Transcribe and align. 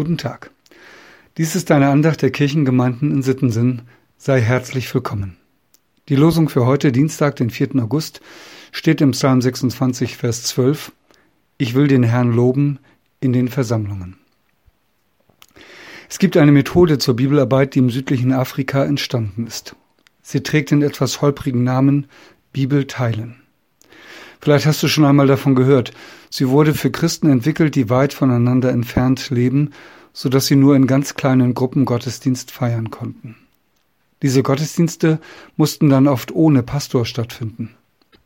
Guten 0.00 0.16
Tag. 0.16 0.50
Dies 1.36 1.54
ist 1.54 1.70
eine 1.70 1.90
Andacht 1.90 2.22
der 2.22 2.30
Kirchengemeinden 2.30 3.10
in 3.10 3.22
Sittensinn. 3.22 3.82
Sei 4.16 4.40
herzlich 4.40 4.94
willkommen. 4.94 5.36
Die 6.08 6.16
Losung 6.16 6.48
für 6.48 6.64
heute, 6.64 6.90
Dienstag, 6.90 7.36
den 7.36 7.50
4. 7.50 7.76
August, 7.82 8.22
steht 8.72 9.02
im 9.02 9.10
Psalm 9.10 9.42
26, 9.42 10.16
Vers 10.16 10.44
12. 10.44 10.92
Ich 11.58 11.74
will 11.74 11.86
den 11.86 12.02
Herrn 12.02 12.32
loben 12.32 12.78
in 13.20 13.34
den 13.34 13.48
Versammlungen. 13.48 14.16
Es 16.08 16.18
gibt 16.18 16.38
eine 16.38 16.52
Methode 16.52 16.96
zur 16.96 17.14
Bibelarbeit, 17.14 17.74
die 17.74 17.80
im 17.80 17.90
südlichen 17.90 18.32
Afrika 18.32 18.86
entstanden 18.86 19.46
ist. 19.46 19.76
Sie 20.22 20.42
trägt 20.42 20.70
den 20.70 20.80
etwas 20.80 21.20
holprigen 21.20 21.62
Namen 21.62 22.06
Bibel 22.54 22.86
teilen. 22.86 23.39
Vielleicht 24.40 24.66
hast 24.66 24.82
du 24.82 24.88
schon 24.88 25.04
einmal 25.04 25.26
davon 25.26 25.54
gehört. 25.54 25.92
Sie 26.30 26.48
wurde 26.48 26.74
für 26.74 26.90
Christen 26.90 27.30
entwickelt, 27.30 27.74
die 27.74 27.90
weit 27.90 28.14
voneinander 28.14 28.70
entfernt 28.70 29.30
leben, 29.30 29.70
so 30.12 30.28
dass 30.28 30.46
sie 30.46 30.56
nur 30.56 30.76
in 30.76 30.86
ganz 30.86 31.14
kleinen 31.14 31.54
Gruppen 31.54 31.84
Gottesdienst 31.84 32.50
feiern 32.50 32.90
konnten. 32.90 33.36
Diese 34.22 34.42
Gottesdienste 34.42 35.18
mussten 35.56 35.88
dann 35.88 36.08
oft 36.08 36.32
ohne 36.32 36.62
Pastor 36.62 37.06
stattfinden. 37.06 37.70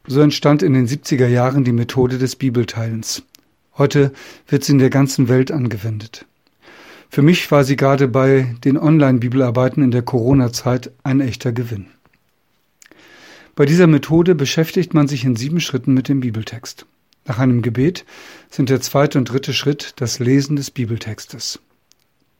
So 0.06 0.20
entstand 0.20 0.62
in 0.62 0.74
den 0.74 0.86
70er 0.86 1.28
Jahren 1.28 1.64
die 1.64 1.72
Methode 1.72 2.19
des 2.19 2.36
Bibelteilens. 2.36 3.22
Heute 3.77 4.12
wird 4.46 4.64
sie 4.64 4.72
in 4.72 4.78
der 4.78 4.91
ganzen 4.91 5.28
Welt 5.28 5.50
angewendet. 5.50 6.27
Für 7.08 7.22
mich 7.22 7.50
war 7.50 7.64
sie 7.64 7.77
gerade 7.77 8.08
bei 8.08 8.55
den 8.64 8.77
Online-Bibelarbeiten 8.77 9.83
in 9.83 9.91
der 9.91 10.02
Corona-Zeit 10.02 10.91
ein 11.05 11.20
echter 11.20 11.52
Gewinn. 11.52 11.86
Bei 13.56 13.66
dieser 13.66 13.86
Methode 13.86 14.34
beschäftigt 14.34 14.94
man 14.94 15.06
sich 15.06 15.24
in 15.24 15.36
sieben 15.36 15.60
Schritten 15.60 15.94
mit 15.94 16.08
dem 16.08 16.20
Bibeltext. 16.20 16.86
Nach 17.24 17.38
einem 17.38 17.62
Gebet 17.62 18.04
sind 18.50 18.68
der 18.68 18.80
zweite 18.80 19.16
und 19.16 19.30
dritte 19.30 19.52
Schritt 19.52 19.94
das 19.96 20.18
Lesen 20.18 20.56
des 20.56 20.72
Bibeltextes. 20.72 21.60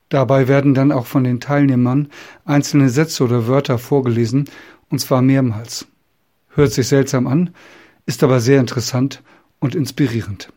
Dabei 0.09 0.47
werden 0.49 0.73
dann 0.73 0.91
auch 0.91 1.05
von 1.05 1.23
den 1.23 1.39
Teilnehmern 1.39 2.09
einzelne 2.43 2.89
Sätze 2.89 3.23
oder 3.23 3.47
Wörter 3.47 3.77
vorgelesen, 3.77 4.49
und 4.89 4.99
zwar 4.99 5.21
mehrmals. 5.21 5.87
Hört 6.49 6.73
sich 6.73 6.87
seltsam 6.87 7.27
an, 7.27 7.51
ist 8.05 8.21
aber 8.21 8.41
sehr 8.41 8.59
interessant 8.59 9.23
und 9.59 9.73
inspirierend. 9.73 10.51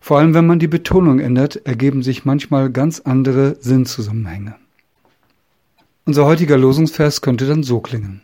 Vor 0.00 0.18
allem 0.18 0.34
wenn 0.34 0.46
man 0.46 0.60
die 0.60 0.68
Betonung 0.68 1.18
ändert, 1.18 1.66
ergeben 1.66 2.02
sich 2.02 2.24
manchmal 2.24 2.70
ganz 2.70 3.00
andere 3.00 3.56
Sinnzusammenhänge. 3.60 4.54
Unser 6.04 6.26
heutiger 6.26 6.56
Losungsvers 6.56 7.20
könnte 7.20 7.46
dann 7.46 7.62
so 7.64 7.80
klingen. 7.80 8.22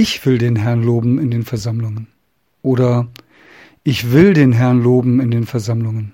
Ich 0.00 0.24
will 0.24 0.38
den 0.38 0.54
Herrn 0.54 0.84
loben 0.84 1.18
in 1.18 1.32
den 1.32 1.42
Versammlungen. 1.42 2.06
Oder 2.62 3.08
ich 3.82 4.12
will 4.12 4.32
den 4.32 4.52
Herrn 4.52 4.80
loben 4.80 5.18
in 5.18 5.32
den 5.32 5.44
Versammlungen. 5.44 6.12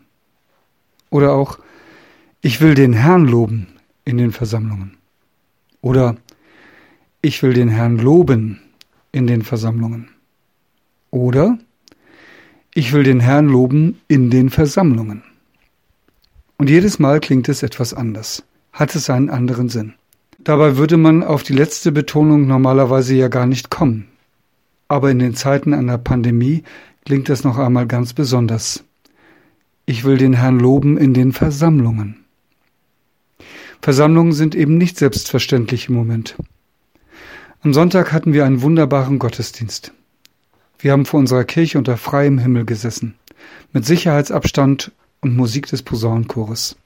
Oder 1.10 1.34
auch 1.34 1.58
ich 2.40 2.62
will 2.62 2.74
den 2.74 2.94
Herrn 2.94 3.26
loben 3.26 3.66
in 4.06 4.16
den 4.16 4.32
Versammlungen. 4.32 4.96
Oder 5.82 6.16
ich 7.20 7.42
will 7.42 7.52
den 7.52 7.68
Herrn 7.68 7.98
loben 7.98 8.58
in 9.12 9.26
den 9.26 9.42
Versammlungen. 9.42 10.08
Oder 11.10 11.58
ich 12.72 12.94
will 12.94 13.02
den 13.02 13.20
Herrn 13.20 13.48
loben 13.48 14.00
in 14.08 14.30
den 14.30 14.48
Versammlungen. 14.48 15.22
Und 16.56 16.70
jedes 16.70 16.98
Mal 16.98 17.20
klingt 17.20 17.50
es 17.50 17.62
etwas 17.62 17.92
anders, 17.92 18.44
hat 18.72 18.94
es 18.94 19.10
einen 19.10 19.28
anderen 19.28 19.68
Sinn. 19.68 19.92
Dabei 20.44 20.76
würde 20.76 20.98
man 20.98 21.22
auf 21.22 21.42
die 21.42 21.54
letzte 21.54 21.90
Betonung 21.90 22.46
normalerweise 22.46 23.14
ja 23.14 23.28
gar 23.28 23.46
nicht 23.46 23.70
kommen. 23.70 24.08
Aber 24.88 25.10
in 25.10 25.18
den 25.18 25.34
Zeiten 25.34 25.72
einer 25.72 25.96
Pandemie 25.96 26.64
klingt 27.06 27.30
das 27.30 27.44
noch 27.44 27.56
einmal 27.56 27.86
ganz 27.86 28.12
besonders. 28.12 28.84
Ich 29.86 30.04
will 30.04 30.18
den 30.18 30.34
Herrn 30.34 30.60
loben 30.60 30.98
in 30.98 31.14
den 31.14 31.32
Versammlungen. 31.32 32.24
Versammlungen 33.80 34.34
sind 34.34 34.54
eben 34.54 34.76
nicht 34.76 34.98
selbstverständlich 34.98 35.88
im 35.88 35.94
Moment. 35.94 36.36
Am 37.62 37.72
Sonntag 37.72 38.12
hatten 38.12 38.34
wir 38.34 38.44
einen 38.44 38.60
wunderbaren 38.60 39.18
Gottesdienst. 39.18 39.92
Wir 40.78 40.92
haben 40.92 41.06
vor 41.06 41.20
unserer 41.20 41.44
Kirche 41.44 41.78
unter 41.78 41.96
freiem 41.96 42.36
Himmel 42.36 42.66
gesessen, 42.66 43.14
mit 43.72 43.86
Sicherheitsabstand 43.86 44.92
und 45.22 45.36
Musik 45.36 45.68
des 45.68 45.82
Posaunenchores. 45.82 46.76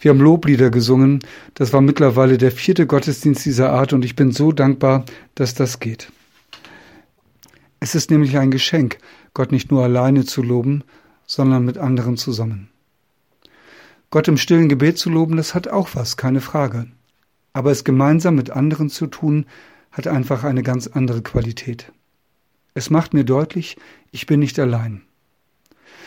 Wir 0.00 0.10
haben 0.10 0.20
Loblieder 0.20 0.70
gesungen. 0.70 1.20
Das 1.54 1.72
war 1.72 1.80
mittlerweile 1.80 2.36
der 2.38 2.50
vierte 2.50 2.86
Gottesdienst 2.86 3.44
dieser 3.44 3.70
Art 3.70 3.92
und 3.92 4.04
ich 4.04 4.16
bin 4.16 4.32
so 4.32 4.50
dankbar, 4.50 5.04
dass 5.34 5.54
das 5.54 5.78
geht. 5.78 6.10
Es 7.78 7.94
ist 7.94 8.10
nämlich 8.10 8.36
ein 8.38 8.50
Geschenk, 8.50 8.98
Gott 9.34 9.52
nicht 9.52 9.70
nur 9.70 9.82
alleine 9.82 10.24
zu 10.24 10.42
loben, 10.42 10.84
sondern 11.26 11.64
mit 11.64 11.78
anderen 11.78 12.16
zusammen. 12.16 12.68
Gott 14.10 14.28
im 14.28 14.36
stillen 14.36 14.68
Gebet 14.68 14.98
zu 14.98 15.08
loben, 15.08 15.36
das 15.36 15.54
hat 15.54 15.68
auch 15.68 15.90
was, 15.94 16.16
keine 16.16 16.40
Frage. 16.40 16.86
Aber 17.52 17.70
es 17.70 17.84
gemeinsam 17.84 18.34
mit 18.34 18.50
anderen 18.50 18.90
zu 18.90 19.06
tun, 19.06 19.46
hat 19.90 20.06
einfach 20.06 20.44
eine 20.44 20.62
ganz 20.62 20.86
andere 20.86 21.22
Qualität. 21.22 21.92
Es 22.74 22.90
macht 22.90 23.14
mir 23.14 23.24
deutlich, 23.24 23.76
ich 24.10 24.26
bin 24.26 24.40
nicht 24.40 24.58
allein. 24.58 25.02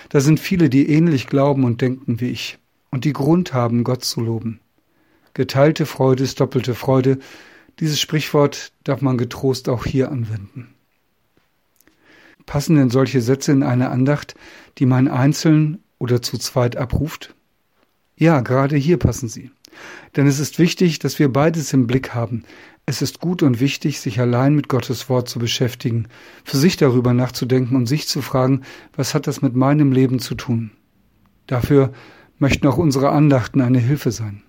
Da 0.09 0.19
sind 0.19 0.39
viele, 0.39 0.69
die 0.69 0.89
ähnlich 0.89 1.27
glauben 1.27 1.63
und 1.63 1.81
denken 1.81 2.19
wie 2.19 2.29
ich 2.29 2.59
und 2.95 3.03
die 3.03 3.11
Grund 3.11 3.53
haben, 3.53 3.83
Gott 3.83 4.06
zu 4.06 4.22
loben. 4.22 4.61
Geteilte 5.33 5.85
Freude 5.85 6.23
ist 6.23 6.39
doppelte 6.39 6.75
Freude. 6.75 7.19
Dieses 7.81 8.00
Sprichwort 8.00 8.72
darf 8.85 9.01
man 9.01 9.17
getrost 9.17 9.67
auch 9.67 9.85
hier 9.85 10.09
anwenden. 10.09 10.73
Passen 12.45 12.78
denn 12.78 12.89
solche 12.89 13.19
Sätze 13.19 13.51
in 13.51 13.63
eine 13.63 13.89
Andacht, 13.89 14.35
die 14.78 14.85
man 14.85 15.09
einzeln 15.09 15.83
oder 16.00 16.22
zu 16.22 16.38
zweit 16.38 16.78
abruft? 16.78 17.35
Ja, 18.16 18.39
gerade 18.39 18.78
hier 18.78 18.95
passen 18.95 19.27
sie. 19.27 19.51
Denn 20.16 20.25
es 20.25 20.39
ist 20.39 20.57
wichtig, 20.57 21.00
dass 21.00 21.19
wir 21.19 21.27
beides 21.27 21.73
im 21.73 21.88
Blick 21.88 22.13
haben. 22.13 22.45
Es 22.85 23.01
ist 23.01 23.19
gut 23.19 23.44
und 23.44 23.59
wichtig, 23.59 24.00
sich 24.00 24.22
allein 24.22 24.56
mit 24.56 24.69
Gottes 24.69 25.09
Wort 25.09 25.27
zu 25.27 25.39
beschäftigen, 25.39 26.07
für 26.45 26.56
sich 26.56 26.77
darüber 26.77 27.13
nachzudenken 27.13 27.75
und 27.75 27.88
sich 27.88 28.07
zu 28.07 28.22
fragen, 28.22 28.62
was 28.95 29.13
hat 29.13 29.27
das 29.27 29.41
mit 29.41 29.53
meinem 29.53 29.91
Leben 29.91 30.19
zu 30.19 30.35
tun? 30.35 30.72
Dafür 31.45 31.91
möchten 32.38 32.68
auch 32.68 32.78
unsere 32.78 33.09
Andachten 33.09 33.62
eine 33.62 33.79
Hilfe 33.79 34.12
sein. 34.12 34.44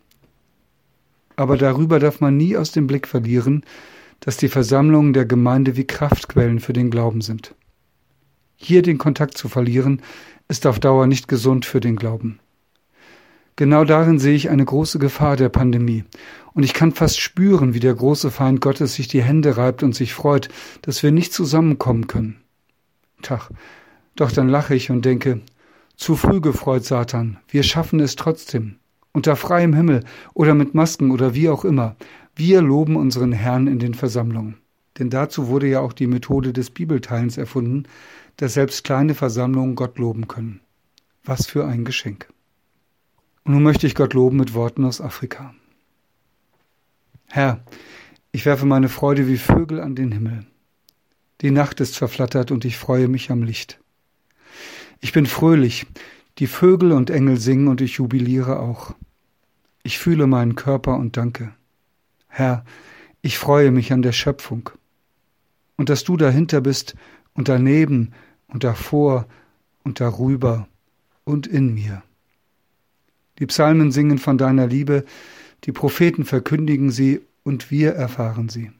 Aber 1.36 1.56
darüber 1.56 1.98
darf 1.98 2.20
man 2.20 2.36
nie 2.36 2.56
aus 2.56 2.72
dem 2.72 2.86
Blick 2.86 3.06
verlieren, 3.06 3.64
dass 4.20 4.36
die 4.36 4.48
Versammlungen 4.48 5.12
der 5.12 5.26
Gemeinde 5.26 5.76
wie 5.76 5.86
Kraftquellen 5.86 6.60
für 6.60 6.72
den 6.72 6.90
Glauben 6.90 7.20
sind. 7.20 7.54
Hier 8.56 8.82
den 8.82 8.98
Kontakt 8.98 9.36
zu 9.36 9.48
verlieren, 9.48 10.00
ist 10.48 10.66
auf 10.66 10.80
Dauer 10.80 11.06
nicht 11.06 11.28
gesund 11.28 11.66
für 11.66 11.80
den 11.80 11.96
Glauben. 11.96 12.38
Genau 13.56 13.84
darin 13.84 14.18
sehe 14.18 14.34
ich 14.34 14.50
eine 14.50 14.64
große 14.64 14.98
Gefahr 14.98 15.36
der 15.36 15.48
Pandemie. 15.48 16.04
Und 16.52 16.62
ich 16.62 16.74
kann 16.74 16.92
fast 16.92 17.20
spüren, 17.20 17.74
wie 17.74 17.80
der 17.80 17.94
große 17.94 18.30
Feind 18.30 18.60
Gottes 18.60 18.94
sich 18.94 19.08
die 19.08 19.22
Hände 19.22 19.56
reibt 19.56 19.82
und 19.82 19.94
sich 19.94 20.12
freut, 20.12 20.48
dass 20.82 21.02
wir 21.02 21.10
nicht 21.10 21.32
zusammenkommen 21.32 22.06
können. 22.06 22.36
Tach, 23.22 23.50
doch 24.14 24.30
dann 24.30 24.48
lache 24.48 24.74
ich 24.74 24.90
und 24.90 25.04
denke, 25.04 25.40
zu 25.96 26.16
früh 26.16 26.40
gefreut, 26.40 26.84
Satan. 26.84 27.38
Wir 27.48 27.62
schaffen 27.62 28.00
es 28.00 28.16
trotzdem. 28.16 28.76
Unter 29.12 29.34
freiem 29.34 29.72
Himmel 29.72 30.04
oder 30.34 30.54
mit 30.54 30.74
Masken 30.74 31.10
oder 31.10 31.34
wie 31.34 31.48
auch 31.48 31.64
immer. 31.64 31.96
Wir 32.34 32.60
loben 32.60 32.96
unseren 32.96 33.32
Herrn 33.32 33.66
in 33.66 33.78
den 33.78 33.94
Versammlungen. 33.94 34.58
Denn 34.98 35.10
dazu 35.10 35.48
wurde 35.48 35.68
ja 35.68 35.80
auch 35.80 35.92
die 35.92 36.06
Methode 36.06 36.52
des 36.52 36.70
Bibelteilens 36.70 37.38
erfunden, 37.38 37.84
dass 38.36 38.54
selbst 38.54 38.84
kleine 38.84 39.14
Versammlungen 39.14 39.74
Gott 39.74 39.98
loben 39.98 40.28
können. 40.28 40.60
Was 41.24 41.46
für 41.46 41.66
ein 41.66 41.84
Geschenk. 41.84 42.28
Und 43.44 43.54
nun 43.54 43.62
möchte 43.62 43.86
ich 43.86 43.94
Gott 43.94 44.14
loben 44.14 44.36
mit 44.36 44.54
Worten 44.54 44.84
aus 44.84 45.00
Afrika. 45.00 45.54
Herr, 47.28 47.64
ich 48.32 48.44
werfe 48.44 48.66
meine 48.66 48.88
Freude 48.88 49.28
wie 49.28 49.38
Vögel 49.38 49.80
an 49.80 49.94
den 49.94 50.12
Himmel. 50.12 50.46
Die 51.40 51.50
Nacht 51.50 51.80
ist 51.80 51.96
verflattert 51.96 52.50
und 52.50 52.64
ich 52.64 52.76
freue 52.76 53.08
mich 53.08 53.30
am 53.30 53.42
Licht. 53.42 53.78
Ich 55.00 55.12
bin 55.12 55.26
fröhlich, 55.26 55.86
die 56.38 56.46
Vögel 56.46 56.92
und 56.92 57.10
Engel 57.10 57.38
singen 57.38 57.68
und 57.68 57.80
ich 57.80 57.94
jubiliere 57.94 58.58
auch. 58.58 58.94
Ich 59.82 59.98
fühle 59.98 60.26
meinen 60.26 60.54
Körper 60.54 60.96
und 60.96 61.16
danke. 61.16 61.54
Herr, 62.28 62.64
ich 63.22 63.38
freue 63.38 63.70
mich 63.70 63.92
an 63.92 64.02
der 64.02 64.12
Schöpfung. 64.12 64.70
Und 65.76 65.88
dass 65.88 66.04
du 66.04 66.16
dahinter 66.16 66.60
bist 66.60 66.94
und 67.34 67.48
daneben 67.48 68.12
und 68.48 68.64
davor 68.64 69.26
und 69.84 70.00
darüber 70.00 70.68
und 71.24 71.46
in 71.46 71.74
mir. 71.74 72.02
Die 73.38 73.46
Psalmen 73.46 73.92
singen 73.92 74.18
von 74.18 74.38
deiner 74.38 74.66
Liebe, 74.66 75.04
die 75.64 75.72
Propheten 75.72 76.24
verkündigen 76.24 76.90
sie 76.90 77.20
und 77.42 77.70
wir 77.70 77.92
erfahren 77.92 78.48
sie. 78.48 78.70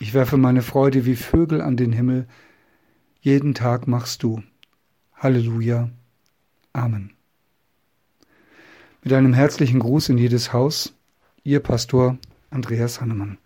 Ich 0.00 0.14
werfe 0.14 0.36
meine 0.36 0.62
Freude 0.62 1.06
wie 1.06 1.16
Vögel 1.16 1.60
an 1.60 1.76
den 1.76 1.92
Himmel, 1.92 2.26
jeden 3.20 3.54
Tag 3.54 3.86
machst 3.86 4.22
du. 4.22 4.42
Halleluja. 5.22 5.88
Amen. 6.72 7.12
Mit 9.04 9.12
einem 9.12 9.34
herzlichen 9.34 9.78
Gruß 9.78 10.08
in 10.08 10.18
jedes 10.18 10.52
Haus, 10.52 10.94
Ihr 11.44 11.60
Pastor 11.60 12.18
Andreas 12.50 13.00
Hannemann. 13.00 13.38